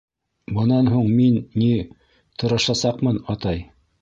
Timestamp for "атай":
3.37-3.63